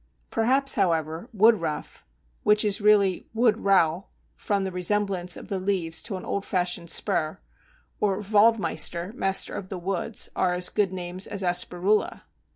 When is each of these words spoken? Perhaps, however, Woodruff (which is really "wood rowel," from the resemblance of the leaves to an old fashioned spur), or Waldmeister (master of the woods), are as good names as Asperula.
Perhaps, 0.31 0.73
however, 0.73 1.29
Woodruff 1.31 2.03
(which 2.41 2.65
is 2.65 2.81
really 2.81 3.27
"wood 3.35 3.57
rowel," 3.63 4.09
from 4.33 4.63
the 4.63 4.71
resemblance 4.71 5.37
of 5.37 5.47
the 5.47 5.59
leaves 5.59 6.01
to 6.01 6.17
an 6.17 6.25
old 6.25 6.43
fashioned 6.43 6.89
spur), 6.89 7.37
or 7.99 8.17
Waldmeister 8.19 9.13
(master 9.13 9.53
of 9.53 9.69
the 9.69 9.77
woods), 9.77 10.27
are 10.35 10.53
as 10.53 10.69
good 10.69 10.91
names 10.91 11.27
as 11.27 11.43
Asperula. 11.43 12.23